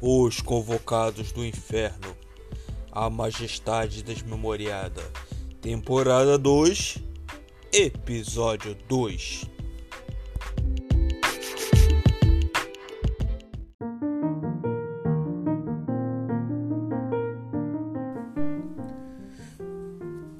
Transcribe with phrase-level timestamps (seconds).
[0.00, 2.16] Os Convocados do Inferno,
[2.90, 5.02] A Majestade Desmemoriada,
[5.60, 6.98] Temporada 2,
[7.72, 9.44] Episódio 2.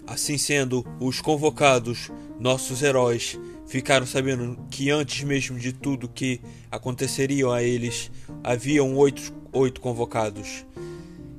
[0.07, 6.41] Assim sendo, os convocados, nossos heróis, ficaram sabendo que antes mesmo de tudo que
[6.71, 8.11] aconteceria a eles,
[8.43, 10.67] haviam oito, oito convocados.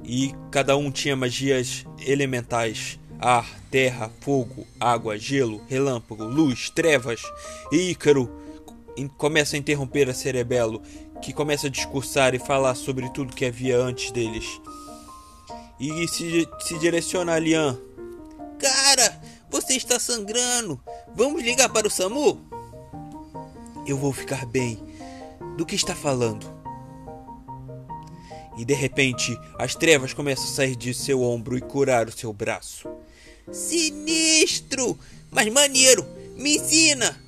[0.04, 7.22] E cada um tinha magias elementais: ar, terra, fogo, água, gelo, relâmpago, luz, trevas.
[7.72, 8.30] E Ícaro
[9.18, 10.82] começa a interromper a Cerebelo,
[11.22, 14.62] que começa a discursar e falar sobre tudo que havia antes deles.
[15.80, 17.78] E se, se direciona a Lian.
[18.58, 20.80] Cara, você está sangrando.
[21.14, 22.40] Vamos ligar para o SAMU?
[23.86, 24.80] Eu vou ficar bem.
[25.58, 26.55] Do que está falando?
[28.58, 32.32] E de repente, as trevas começam a sair de seu ombro e curar o seu
[32.32, 32.90] braço.
[33.52, 34.98] Sinistro!
[35.30, 36.06] Mas maneiro!
[36.36, 37.22] Me ensina!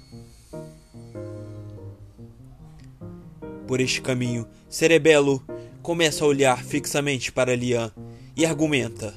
[3.68, 5.44] Por este caminho, Cerebelo
[5.82, 7.92] começa a olhar fixamente para Lian
[8.36, 9.14] e argumenta.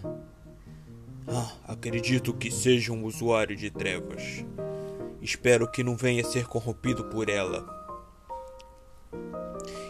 [1.28, 4.44] Ah, acredito que seja um usuário de trevas.
[5.22, 7.64] Espero que não venha a ser corrompido por ela.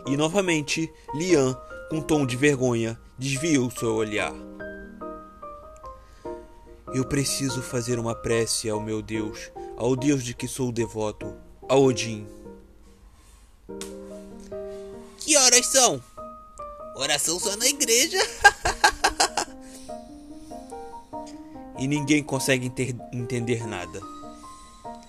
[0.06, 1.56] E novamente, Lian,
[1.90, 4.32] com tom de vergonha, desvia o seu olhar.
[6.94, 11.34] Eu preciso fazer uma prece ao meu Deus, ao Deus de que sou devoto,
[11.68, 12.28] a Odin.
[15.18, 16.00] Que horas são?
[16.94, 18.18] Oração só na igreja.
[21.76, 22.72] e ninguém consegue
[23.12, 24.00] entender nada.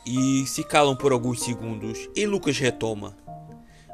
[0.04, 3.16] E se calam por alguns segundos e Lucas retoma.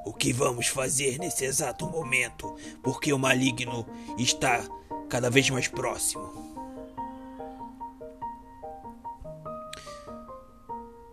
[0.08, 2.56] O que vamos fazer nesse exato momento?
[2.82, 3.86] Porque o maligno
[4.18, 4.64] está
[5.10, 6.32] cada vez mais próximo.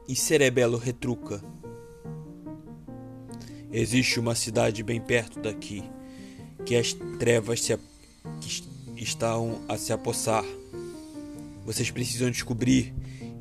[0.06, 1.42] E Cerebelo retruca.
[3.72, 5.82] Existe uma cidade bem perto daqui
[6.64, 7.76] que as trevas se,
[8.40, 10.44] que estão a se apossar
[11.64, 12.94] vocês precisam descobrir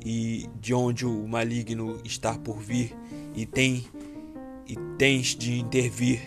[0.04, 2.92] e de onde o maligno está por vir
[3.36, 3.86] e tem
[4.66, 6.20] e tens de intervir.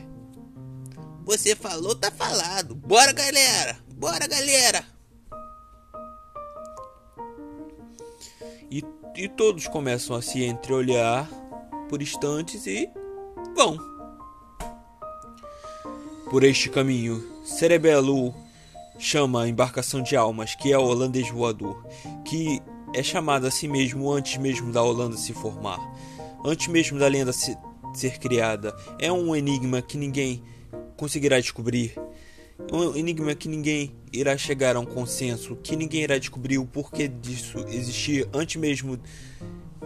[1.25, 2.73] Você falou, tá falado.
[2.75, 3.77] Bora, galera.
[3.95, 4.85] Bora, galera.
[8.69, 8.83] E,
[9.15, 11.29] e todos começam a se entreolhar
[11.89, 12.89] por instantes e
[13.55, 13.77] vão.
[16.29, 18.33] Por este caminho, Cerebelo
[18.99, 21.85] chama a embarcação de almas, que é o holandês voador,
[22.25, 22.61] que
[22.93, 25.79] é chamado a si mesmo antes mesmo da Holanda se formar,
[26.43, 27.57] antes mesmo da lenda se,
[27.93, 28.75] ser criada.
[28.99, 30.43] É um enigma que ninguém
[30.95, 31.93] conseguirá descobrir.
[32.71, 37.07] Um enigma que ninguém irá chegar a um consenso, que ninguém irá descobrir o porquê
[37.07, 38.99] disso existir antes mesmo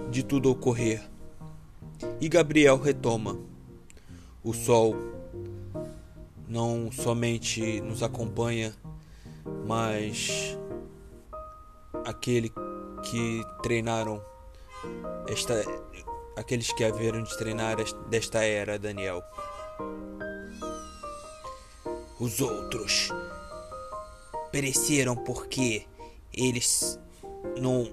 [0.09, 1.01] de tudo ocorrer.
[2.19, 3.37] E Gabriel retoma.
[4.43, 4.95] O sol
[6.47, 8.73] não somente nos acompanha
[9.65, 10.57] mas
[12.05, 12.51] aquele
[13.03, 14.21] que treinaram
[15.27, 15.63] esta
[16.35, 17.77] aqueles que haveram de treinar
[18.09, 19.23] desta era, Daniel.
[22.19, 23.09] Os outros
[24.51, 25.85] pereceram porque
[26.33, 26.99] eles
[27.59, 27.91] não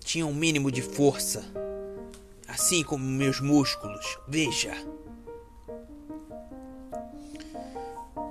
[0.00, 1.44] tinham o mínimo de força,
[2.46, 4.18] assim como meus músculos.
[4.28, 4.74] Veja.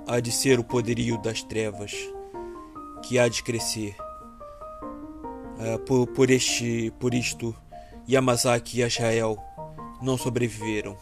[0.06, 1.92] Há de ser o poderio das trevas
[3.02, 3.96] que há de crescer.
[5.58, 7.54] Uh, por, por, este, por isto,
[8.08, 9.38] Yamazaki e Ashael
[10.02, 10.96] não sobreviveram.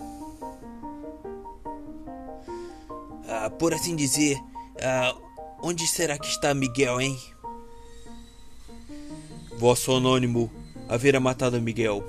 [3.24, 5.20] Uh, por assim dizer, uh,
[5.62, 7.18] onde será que está Miguel, hein?
[9.58, 10.50] Vosso anônimo
[10.88, 12.04] haverá matado Miguel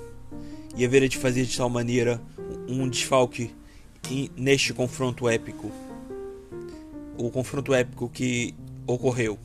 [0.75, 2.21] e haverá de fazer de tal maneira
[2.67, 3.53] um desfalque
[4.35, 5.71] neste confronto épico.
[7.17, 8.55] O confronto épico que
[8.87, 9.37] ocorreu.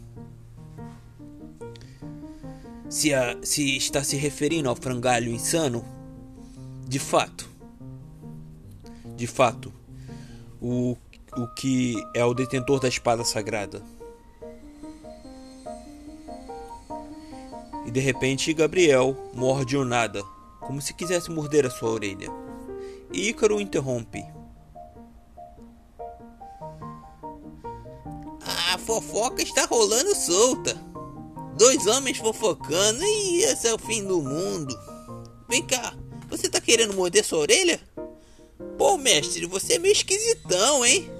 [2.89, 5.85] Se, a, se está se referindo ao frangalho insano,
[6.87, 7.49] de fato,
[9.15, 9.73] de fato,
[10.61, 10.97] o,
[11.37, 13.83] o que é o detentor da espada sagrada.
[17.85, 20.23] E de repente Gabriel morde o nada,
[20.61, 22.29] como se quisesse morder a sua orelha.
[23.13, 24.25] E Ícaro interrompe.
[28.73, 30.88] A fofoca está rolando solta.
[31.59, 34.79] Dois homens fofocando e esse é o fim do mundo.
[35.49, 35.93] Vem cá,
[36.29, 37.81] você tá querendo morder sua orelha?
[38.77, 41.11] Pô, mestre, você é meio esquisitão, hein?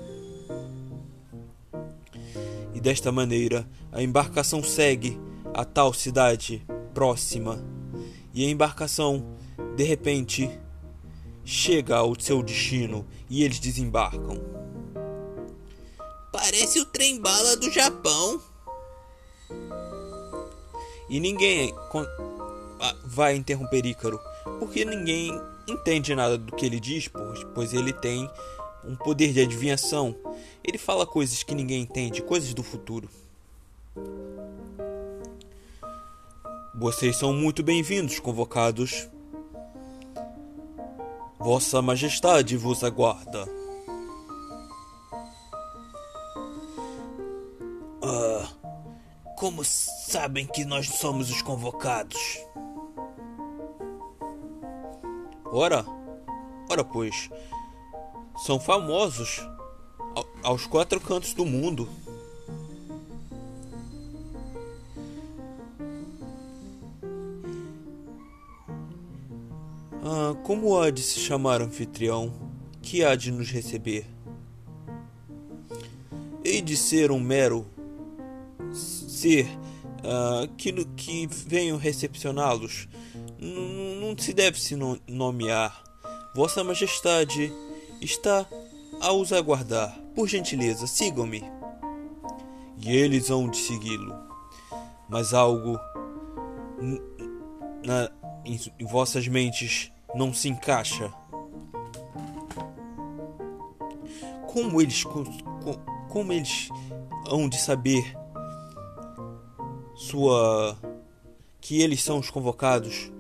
[2.73, 5.19] E desta maneira, a embarcação segue
[5.53, 6.65] a tal cidade
[6.95, 7.61] próxima.
[8.33, 9.37] E a embarcação,
[9.77, 10.49] de repente,
[11.45, 14.41] chega ao seu destino e eles desembarcam.
[16.31, 18.41] Parece o trem-bala do Japão.
[21.09, 21.75] E ninguém
[23.05, 24.21] vai interromper Ícaro,
[24.59, 27.09] porque ninguém entende nada do que ele diz,
[27.55, 28.31] pois ele tem
[28.85, 30.15] um poder de adivinhação.
[30.63, 33.09] Ele fala coisas que ninguém entende, coisas do futuro.
[36.75, 39.09] Vocês são muito bem-vindos, convocados.
[41.39, 43.49] Vossa Majestade vos aguarda.
[48.03, 48.49] Ah,
[49.39, 52.19] como sabem que nós somos os convocados?
[55.45, 55.87] Ora,
[56.69, 57.31] ora pois,
[58.45, 59.41] são famosos
[60.43, 61.89] aos quatro cantos do mundo.
[70.03, 72.33] Ah, como há de se chamar anfitrião
[72.83, 74.05] que há de nos receber?
[76.45, 77.78] Hei de ser um mero
[79.19, 79.47] ser
[80.05, 82.89] uh, que, que venham recepcioná-los.
[83.39, 84.77] Não se deve se
[85.09, 85.83] nomear.
[86.35, 87.53] Vossa Majestade
[88.01, 88.47] está
[89.01, 89.99] a os aguardar.
[90.15, 91.45] Por gentileza, sigam-me.
[92.81, 94.15] E eles hão de segui-lo.
[95.09, 95.79] Mas algo
[97.85, 98.11] na,
[98.45, 101.13] em, em vossas mentes não se encaixa.
[104.47, 105.05] Como eles
[106.09, 106.69] como eles
[107.27, 108.17] hão de saber
[109.99, 110.79] sua
[111.61, 113.11] que eles são os convocados?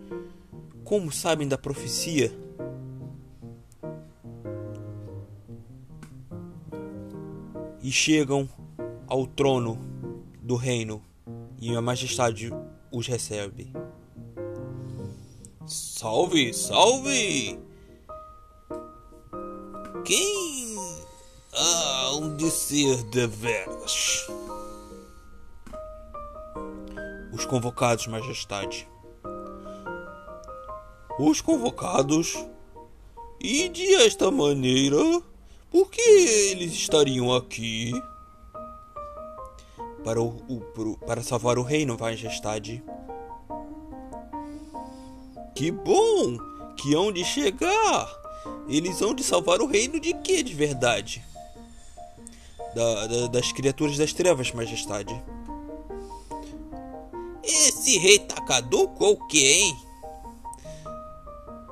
[0.85, 2.33] Como sabem da profecia?
[7.83, 8.49] E chegam
[9.09, 9.77] ao trono
[10.41, 11.03] do reino
[11.61, 12.53] e a majestade
[12.93, 13.73] os recebe.
[15.67, 17.59] Salve, salve!
[20.05, 20.77] Quem
[21.53, 24.29] há um de ser deveras?
[27.39, 28.89] Os convocados, majestade.
[31.17, 32.37] Os convocados?
[33.39, 34.97] E de esta maneira,
[35.71, 37.93] por que eles estariam aqui?
[40.03, 42.83] Para, o, o para salvar o reino, majestade.
[45.55, 46.39] Que bom!
[46.77, 48.21] Que hão de chegar!
[48.69, 51.25] Eles hão de salvar o reino de que de verdade?
[52.75, 55.23] Da, da, das criaturas das trevas, majestade.
[57.49, 59.77] Esse rei tá caduco ou que, hein?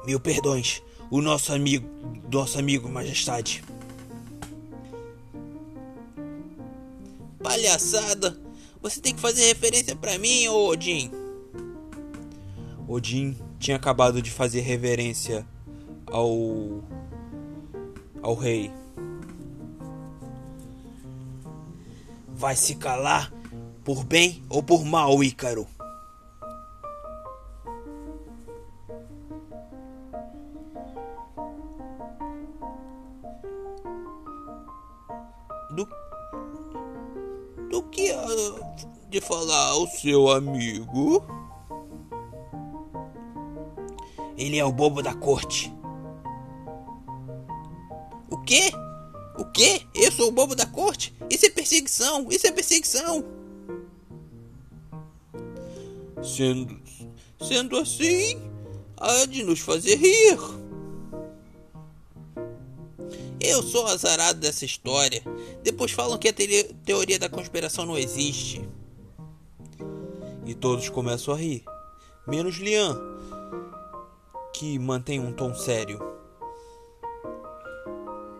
[0.07, 1.87] Mil perdões, o nosso amigo,
[2.33, 3.63] nosso amigo, majestade.
[7.43, 8.41] Palhaçada!
[8.81, 11.11] Você tem que fazer referência para mim, Odin.
[12.89, 15.47] Odin tinha acabado de fazer reverência
[16.07, 16.83] ao
[18.23, 18.73] ao rei.
[22.29, 23.33] Vai se calar
[23.87, 25.65] por bem ou por mal, Ícaro?
[35.71, 35.89] Do,
[37.71, 38.27] do que há
[39.09, 41.25] de falar ao seu amigo?
[44.37, 45.73] Ele é o bobo da corte.
[48.29, 48.73] O quê?
[49.39, 49.87] O quê?
[49.95, 51.15] Eu sou o bobo da corte?
[51.31, 52.27] Isso é perseguição!
[52.29, 53.36] Isso é perseguição!
[56.27, 56.81] Sendo,
[57.41, 58.43] sendo assim,
[58.97, 60.37] há de nos fazer rir.
[63.41, 65.23] Eu sou azarado dessa história.
[65.63, 66.35] Depois falam que a
[66.85, 68.69] teoria da conspiração não existe.
[70.45, 71.63] E todos começam a rir.
[72.27, 73.01] Menos Lian,
[74.53, 76.01] que mantém um tom sério.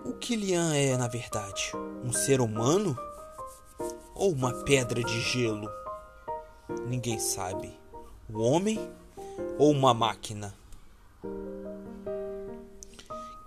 [0.05, 1.71] O que Lian é, na verdade?
[2.05, 2.99] Um ser humano?
[4.13, 5.71] Ou uma pedra de gelo?
[6.87, 7.79] Ninguém sabe.
[8.29, 8.79] O homem
[9.59, 10.55] ou uma máquina?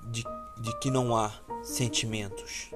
[0.10, 0.24] De,
[0.62, 2.72] de que não há sentimentos.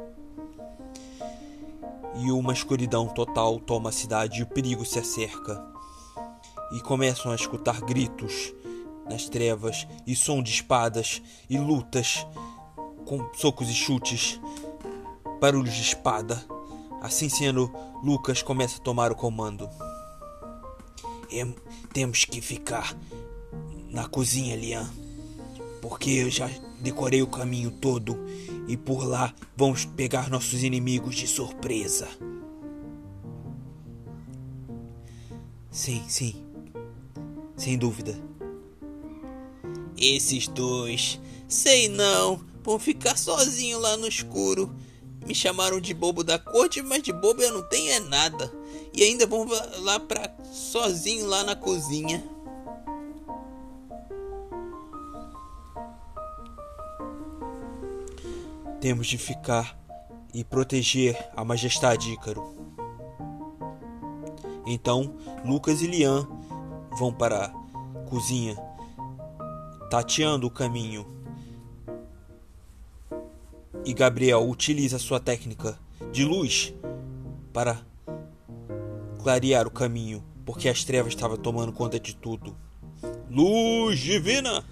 [2.15, 5.65] E uma escuridão total toma a cidade e o perigo se acerca.
[6.73, 8.53] E começam a escutar gritos
[9.09, 12.25] nas trevas e som de espadas e lutas
[13.05, 14.39] com socos e chutes,
[15.39, 16.43] barulhos de espada.
[17.01, 17.71] Assim sendo,
[18.03, 19.69] Lucas começa a tomar o comando.
[21.91, 22.97] Temos que ficar
[23.89, 24.89] na cozinha, Lian,
[25.81, 26.49] porque eu já
[26.79, 28.17] decorei o caminho todo
[28.67, 32.07] e por lá vamos pegar nossos inimigos de surpresa.
[35.69, 36.35] Sim, sim.
[37.55, 38.19] Sem dúvida.
[39.97, 44.73] Esses dois, sei não, vão ficar sozinho lá no escuro.
[45.25, 48.51] Me chamaram de bobo da corte, mas de bobo eu não tenho é nada.
[48.93, 49.47] E ainda vão
[49.79, 52.23] lá pra sozinho lá na cozinha.
[58.79, 59.79] Temos de ficar
[60.33, 62.53] e proteger a majestade Ícaro.
[64.65, 66.27] Então, Lucas e Lian
[66.97, 67.49] vão para a
[68.09, 68.55] cozinha,
[69.89, 71.05] tateando o caminho.
[73.85, 75.77] E Gabriel utiliza sua técnica
[76.11, 76.73] de luz
[77.51, 77.85] para
[79.23, 82.55] clarear o caminho, porque as trevas estavam tomando conta de tudo.
[83.29, 84.63] Luz divina!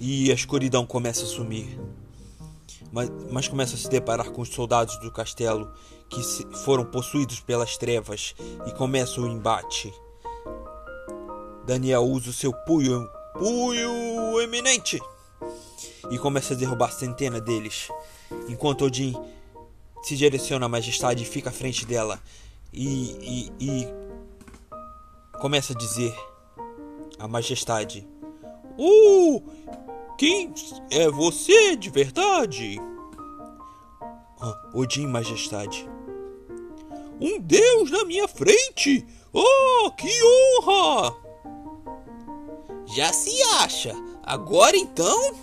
[0.00, 1.78] e a escuridão começa a sumir.
[2.92, 5.70] Mas, mas começa a se deparar com os soldados do castelo
[6.08, 6.22] que
[6.64, 8.34] foram possuídos pelas trevas
[8.66, 9.92] e começa o embate.
[11.66, 14.98] Daniel usa o seu punho, punho eminente
[16.10, 17.88] e começa a derrubar centenas deles,
[18.48, 19.14] enquanto Odin
[20.02, 22.20] se direciona à majestade e fica à frente dela
[22.72, 23.88] e, e, e
[25.40, 26.14] começa a dizer
[27.18, 28.06] a majestade:
[28.78, 29.42] Uh!
[30.18, 30.52] Quem
[30.90, 32.76] é você de verdade?
[34.40, 35.88] Ah, Odin, Majestade.
[37.20, 39.06] Um deus na minha frente!
[39.32, 41.16] Oh, que honra!
[42.86, 43.94] Já se acha.
[44.24, 45.34] Agora então?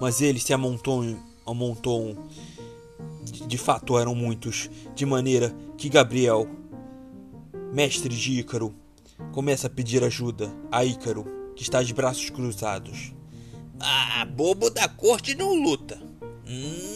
[0.00, 1.02] Mas eles se amontou,
[1.50, 2.16] amontou.
[3.22, 6.48] De, de fato eram muitos, de maneira que Gabriel,
[7.72, 8.74] mestre de Ícaro,
[9.32, 13.12] começa a pedir ajuda a Ícaro que está de braços cruzados.
[13.78, 16.00] Ah, bobo da corte não luta.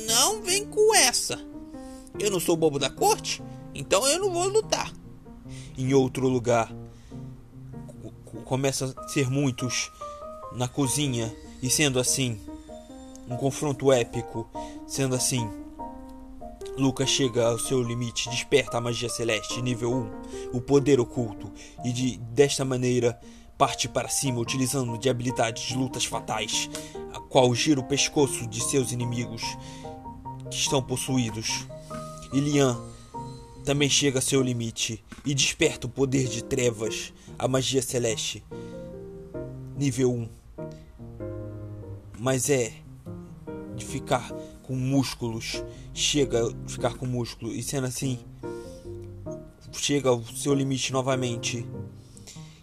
[0.06, 1.38] Não vem com essa.
[2.18, 3.42] Eu não sou bobo da corte,
[3.75, 4.92] então eu não vou lutar.
[5.76, 6.73] Em outro lugar,
[8.44, 9.90] começa a ser muitos
[10.54, 12.38] na cozinha e sendo assim
[13.28, 14.48] um confronto épico,
[14.86, 15.48] sendo assim
[16.76, 19.92] Lucas chega ao seu limite, desperta a magia celeste nível
[20.52, 21.52] 1, o poder oculto,
[21.84, 23.18] e de desta maneira
[23.56, 26.68] parte para cima utilizando de habilidades de lutas fatais,
[27.12, 29.42] a qual gira o pescoço de seus inimigos
[30.50, 31.64] que estão possuídos.
[32.32, 32.76] Ilian
[33.64, 38.42] também chega a seu limite e desperta o poder de trevas, a magia celeste,
[39.78, 40.28] nível 1.
[42.18, 42.72] Mas é
[43.74, 45.62] de ficar com músculos,
[45.92, 47.52] chega a ficar com músculo.
[47.52, 48.18] E sendo assim,
[49.72, 51.66] chega ao seu limite novamente.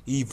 [0.08, 0.26] E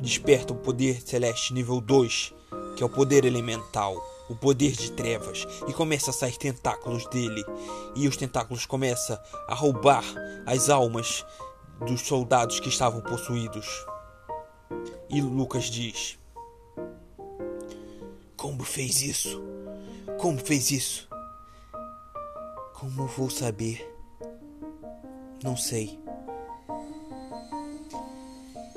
[0.00, 2.34] desperta o poder celeste nível 2,
[2.76, 3.96] que é o poder elemental,
[4.28, 7.44] o poder de trevas, e começa a sair tentáculos dele,
[7.96, 10.04] e os tentáculos começam a roubar
[10.46, 11.24] as almas
[11.86, 13.66] dos soldados que estavam possuídos.
[15.08, 16.18] E Lucas diz:
[18.36, 19.42] Como fez isso?
[20.18, 21.08] Como fez isso?
[22.74, 23.94] Como vou saber?
[25.42, 25.98] Não sei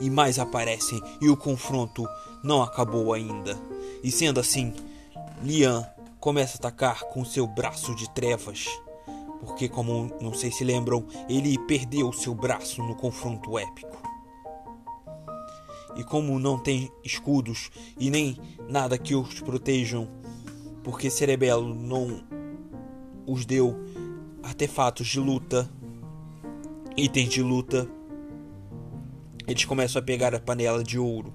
[0.01, 2.05] e mais aparecem e o confronto
[2.43, 3.57] não acabou ainda.
[4.03, 4.73] E sendo assim,
[5.43, 5.87] Lian
[6.19, 8.65] começa a atacar com seu braço de trevas,
[9.39, 14.01] porque como não sei se lembram, ele perdeu seu braço no confronto épico.
[15.95, 17.69] E como não tem escudos
[17.99, 20.07] e nem nada que os protejam,
[20.83, 22.23] porque Cerebelo não
[23.25, 23.75] os deu
[24.43, 25.69] artefatos de luta,
[26.97, 27.87] itens de luta
[29.47, 31.33] eles começam a pegar a panela de ouro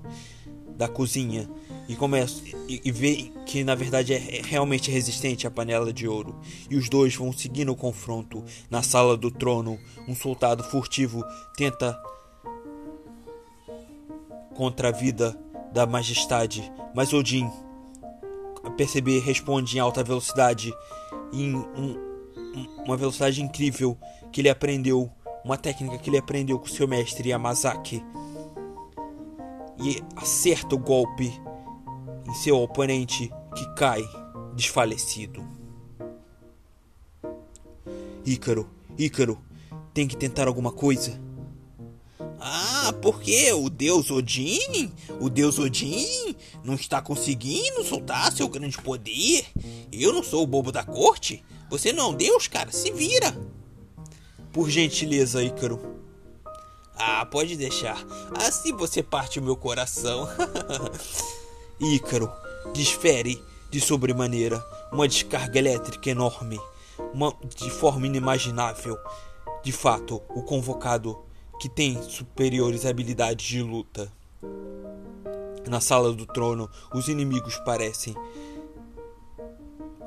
[0.76, 1.48] da cozinha
[1.88, 6.38] e começam e, e vê que na verdade é, realmente resistente a panela de ouro.
[6.70, 9.78] E os dois vão seguindo o confronto na sala do trono.
[10.08, 11.22] Um soldado furtivo
[11.56, 11.98] tenta
[14.54, 15.38] contra a vida
[15.72, 17.50] da majestade, mas Odin
[18.76, 20.72] perceber responde em alta velocidade
[21.32, 21.96] em um,
[22.84, 23.98] uma velocidade incrível
[24.32, 25.10] que ele aprendeu
[25.46, 28.04] uma técnica que ele aprendeu com seu mestre Yamazaki.
[29.78, 31.32] E acerta o golpe
[32.26, 34.02] em seu oponente que cai
[34.56, 35.46] desfalecido.
[38.24, 38.68] Ícaro,
[38.98, 39.38] Ícaro,
[39.94, 41.20] tem que tentar alguma coisa.
[42.40, 46.34] Ah, porque o deus Odin, o deus Odin
[46.66, 49.46] não está conseguindo soltar seu grande poder.
[49.92, 51.42] Eu não sou o bobo da corte.
[51.70, 53.34] Você não é um deus, cara, se vira.
[54.52, 55.80] Por gentileza, Ícaro.
[56.96, 58.04] Ah, pode deixar.
[58.34, 60.28] Assim você parte o meu coração.
[61.78, 62.30] Ícaro
[62.74, 66.58] desfere de sobremaneira uma descarga elétrica enorme,
[67.12, 68.98] uma, de forma inimaginável.
[69.62, 71.18] De fato, o convocado
[71.60, 74.10] que tem superiores habilidades de luta.
[75.66, 78.14] Na sala do trono, os inimigos parecem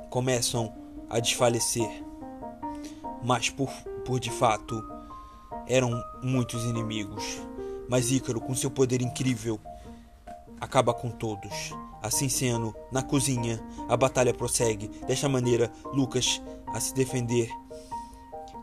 [0.10, 0.74] começam
[1.10, 2.04] a desfalecer,
[3.24, 3.70] mas por,
[4.04, 4.84] por de fato
[5.68, 7.40] eram muitos inimigos.
[7.88, 9.60] Mas Ícaro, com seu poder incrível,
[10.60, 11.74] acaba com todos.
[12.02, 14.88] Assim sendo, na cozinha, a batalha prossegue.
[15.06, 17.50] Desta maneira, Lucas a se defender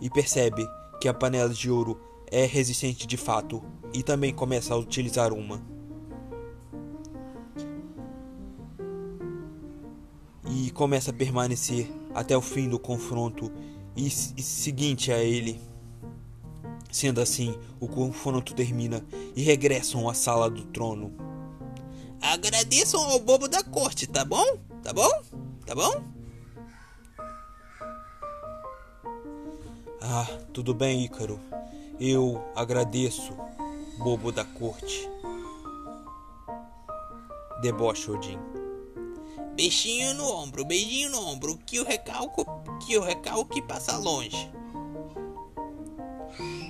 [0.00, 0.66] e percebe
[1.00, 2.00] que a panela de ouro
[2.30, 3.62] é resistente de fato
[3.92, 5.75] e também começa a utilizar uma.
[10.48, 13.50] E começa a permanecer até o fim do confronto
[13.96, 15.60] e, e seguinte a ele.
[16.90, 21.12] Sendo assim, o confronto termina e regressam à sala do trono.
[22.20, 24.44] Agradeçam ao bobo da corte, tá bom?
[24.82, 25.10] Tá bom?
[25.66, 26.02] Tá bom?
[30.00, 31.40] Ah, tudo bem, Ícaro.
[31.98, 33.34] Eu agradeço,
[33.98, 35.10] bobo da corte.
[37.60, 38.65] Deboche Odin.
[39.56, 42.44] Beijinho no ombro, beijinho no ombro, que o recalco,
[42.84, 44.50] que o recalque passa longe.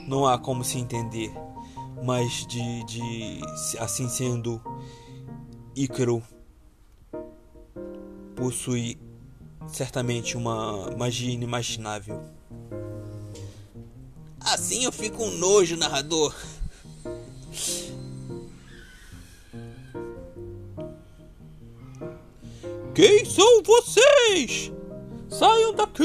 [0.06, 1.32] Não há como se entender,
[2.04, 3.40] mas de, de
[3.80, 4.62] assim sendo,
[5.74, 6.22] Ícaro
[8.36, 8.96] possui
[9.66, 12.22] certamente uma magia inimaginável.
[14.38, 16.32] Assim eu fico um nojo, narrador.
[24.46, 24.72] Vocês?
[25.28, 26.04] Saiam daqui!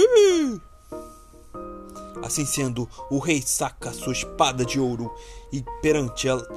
[2.24, 5.14] Assim sendo, o rei saca sua espada de ouro
[5.52, 6.48] e perante ela.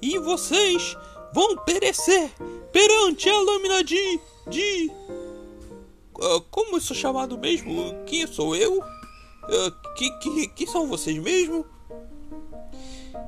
[0.00, 0.96] E vocês
[1.32, 2.30] vão perecer
[2.72, 4.20] perante a lâmina de.
[4.48, 4.90] de.
[6.16, 8.04] Uh, como eu sou chamado mesmo?
[8.06, 8.78] Quem sou eu?
[8.78, 11.66] Uh, que, que, que são vocês mesmo?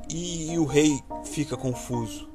[0.08, 2.29] E, e o rei fica confuso.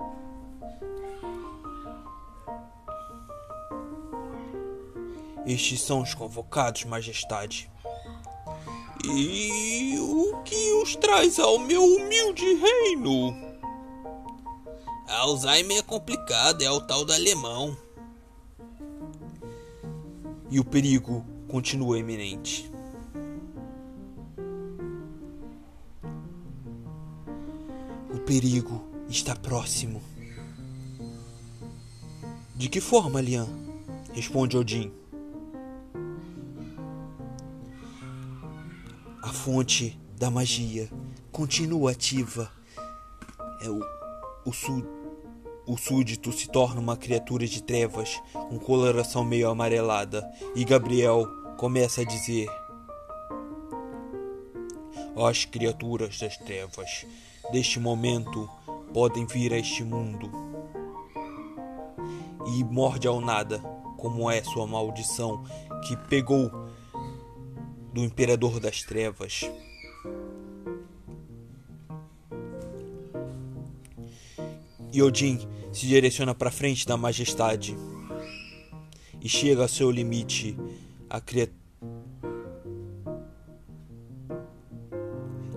[5.45, 7.69] Estes são os convocados, majestade.
[9.03, 13.35] E o que os traz ao meu humilde reino?
[15.07, 17.77] Alzheimer é complicado, é o tal do alemão.
[20.49, 22.71] E o perigo continua iminente.
[28.11, 30.01] O perigo está próximo.
[32.55, 33.47] De que forma, Lian?
[34.13, 35.04] Responde Odin.
[39.45, 40.89] Fonte da magia
[41.31, 42.51] continua ativa.
[43.61, 43.79] É o,
[44.43, 44.83] o, su,
[45.67, 51.27] o súdito se torna uma criatura de trevas, com coloração meio amarelada, e Gabriel
[51.57, 52.47] começa a dizer:
[55.15, 57.05] As criaturas das trevas
[57.51, 58.49] deste momento
[58.91, 60.27] podem vir a este mundo.
[62.47, 63.59] E morde ao nada,
[63.99, 65.43] como é sua maldição
[65.87, 66.64] que pegou
[67.95, 69.49] do Imperador das Trevas.
[74.91, 75.39] E Odin
[75.71, 77.73] se direciona para frente da majestade
[79.21, 80.57] e chega ao seu limite.
[81.09, 81.21] A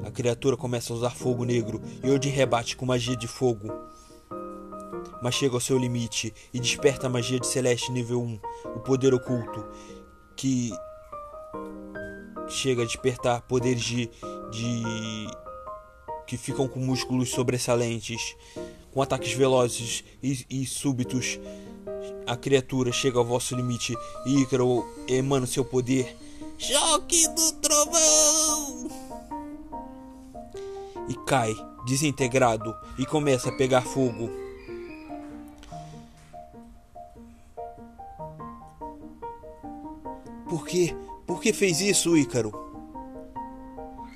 [0.05, 3.67] A criatura começa a usar fogo negro e Odin rebate com magia de fogo.
[5.21, 8.41] Mas chega ao seu limite e desperta a magia de Celeste nível 1,
[8.77, 9.67] o poder oculto,
[10.37, 10.71] que
[12.49, 14.11] chega a despertar poderes de,
[14.51, 15.29] de
[16.27, 18.37] que ficam com músculos sobressalentes,
[18.93, 21.39] com ataques velozes e, e súbitos.
[22.27, 23.95] A criatura chega ao vosso limite
[24.27, 26.17] e Ícaro emana seu poder.
[26.59, 28.89] Choque do trovão!
[31.09, 31.55] E cai,
[31.87, 34.29] desintegrado, e começa a pegar fogo.
[40.49, 40.95] Por quê?
[41.29, 42.51] Por que fez isso, Ícaro?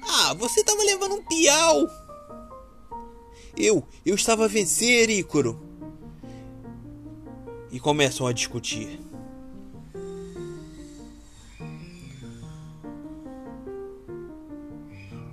[0.08, 1.86] Ah, você tava levando um piau!
[3.54, 5.60] Eu, eu estava a vencer, Ícaro.
[7.70, 8.98] E começam a discutir.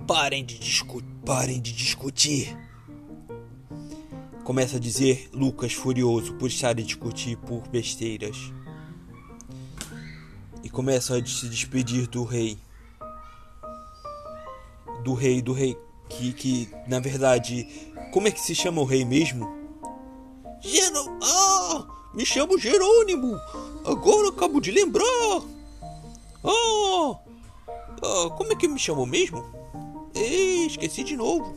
[0.05, 2.57] Parem de discutir, parem de discutir.
[4.43, 8.51] Começa a dizer Lucas furioso por estar a discutir por besteiras.
[10.63, 12.57] E começa a se despedir do rei.
[15.03, 15.77] Do rei, do rei
[16.09, 17.67] que, que na verdade,
[18.11, 19.47] como é que se chama o rei mesmo?
[20.61, 21.17] Geno...
[21.21, 21.99] Oh!
[22.13, 23.39] Me chamo Jerônimo.
[23.85, 25.05] Agora acabo de lembrar.
[26.43, 27.19] Ah,
[28.03, 29.45] ah como é que me chamou mesmo?
[30.15, 31.55] Ei, esqueci de novo.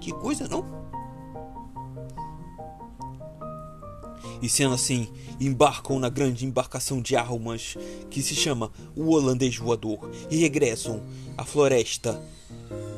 [0.00, 0.85] Que coisa, não?
[4.42, 5.08] E sendo assim,
[5.40, 7.76] embarcam na grande embarcação de almas
[8.10, 11.02] que se chama o Holandês Voador e regressam
[11.36, 12.20] à floresta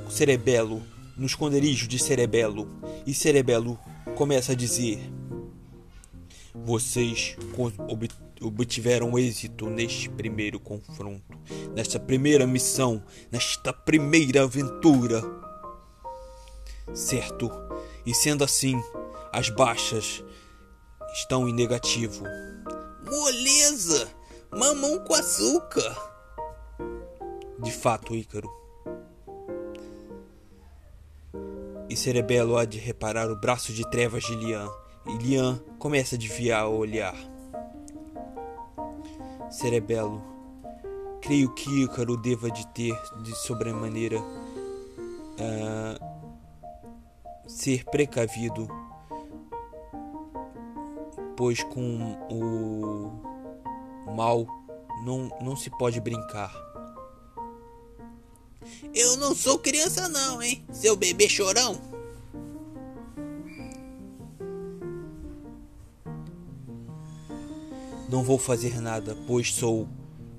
[0.09, 0.83] Cerebelo,
[1.17, 2.69] no esconderijo de Cerebelo.
[3.07, 3.79] E Cerebelo
[4.15, 4.99] começa a dizer:
[6.55, 7.37] Vocês
[8.41, 11.39] obtiveram êxito neste primeiro confronto,
[11.75, 15.23] nesta primeira missão, nesta primeira aventura.
[16.95, 17.51] Certo?
[18.07, 18.81] E sendo assim,
[19.33, 20.25] as baixas
[21.13, 22.25] estão em negativo.
[23.05, 24.09] Moleza!
[24.51, 25.97] Mamão com açúcar!
[27.59, 28.51] De fato, Ícaro.
[31.89, 34.69] E Cerebelo há de reparar o braço de trevas de Lian,
[35.07, 37.15] e Lian começa a desviar o olhar.
[39.51, 40.23] Cerebelo,
[41.21, 44.21] creio que Ícaro deva de ter de sobremaneira
[45.39, 45.99] uh,
[47.47, 48.69] ser precavido
[51.39, 53.13] pois com o
[54.13, 54.45] mal
[55.05, 56.53] não, não se pode brincar.
[58.93, 60.65] Eu não sou criança não, hein?
[60.73, 61.81] Seu bebê chorão.
[68.11, 69.87] Não vou fazer nada, pois sou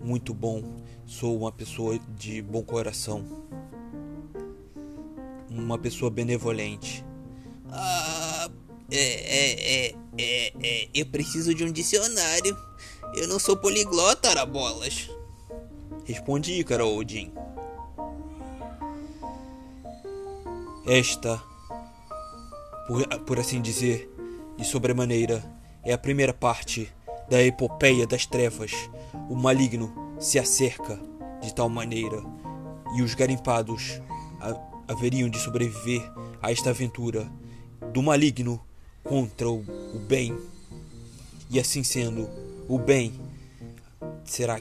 [0.01, 0.61] muito bom.
[1.05, 3.23] Sou uma pessoa de bom coração.
[5.49, 7.05] Uma pessoa benevolente.
[7.71, 8.18] Ah,
[8.91, 12.57] é, é, é, é, é, eu preciso de um dicionário.
[13.15, 15.09] Eu não sou poliglota, arabolas.
[16.05, 17.31] Responde, cara Odin.
[20.87, 21.41] Esta,
[22.87, 24.09] por, por assim dizer,
[24.57, 25.43] de sobremaneira,
[25.83, 26.91] é a primeira parte
[27.29, 28.71] da epopeia das trevas.
[29.29, 30.99] O maligno se acerca
[31.41, 32.21] de tal maneira
[32.95, 34.01] e os garimpados
[34.87, 36.01] haveriam de sobreviver
[36.41, 37.31] a esta aventura
[37.93, 38.59] do maligno
[39.03, 39.63] contra o,
[40.07, 40.37] bem.
[41.49, 42.29] E assim sendo,
[42.67, 43.13] o bem
[44.23, 44.59] será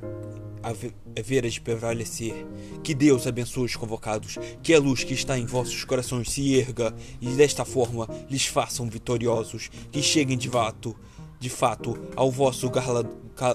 [0.62, 2.46] a veras de prevalecer.
[2.83, 6.94] Que Deus abençoe os convocados, que a luz que está em vossos corações se erga
[7.20, 10.96] e desta forma lhes façam vitoriosos, que cheguem de fato,
[11.38, 12.70] de fato ao vosso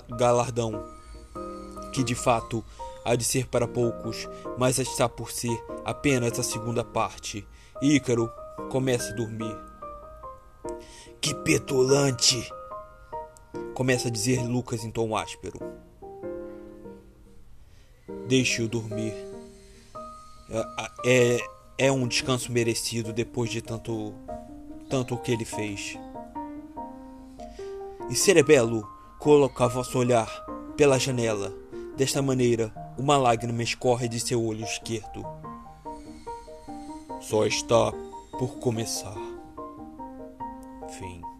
[0.09, 0.83] galardão,
[1.91, 2.63] que de fato
[3.03, 7.45] há de ser para poucos, mas está por ser apenas a segunda parte.
[7.81, 8.29] Ícaro
[8.69, 9.72] começa a dormir.
[11.21, 12.51] Que petulante!
[13.73, 15.59] Começa a dizer Lucas em tom áspero.
[18.27, 19.13] Deixe-o dormir.
[20.49, 20.65] É,
[21.05, 21.39] é,
[21.77, 24.13] é um descanso merecido depois de tanto,
[24.89, 25.97] tanto o que ele fez.
[28.09, 28.87] E Cerebelo
[29.19, 30.27] coloca vosso olhar
[30.75, 31.53] pela janela.
[31.95, 35.25] Desta maneira, uma lágrima escorre de seu olho esquerdo.
[37.21, 37.91] Só está
[38.37, 39.15] por começar.
[40.93, 41.32] Fim.